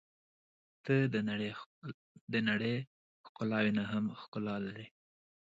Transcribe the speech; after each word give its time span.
•ته 0.85 0.95
د 2.33 2.35
نړۍ 2.49 2.75
ښکلاوې 3.27 3.71
نه 3.77 3.83
هم 3.91 4.05
ښکلا 4.21 4.55
لرې. 4.65 4.87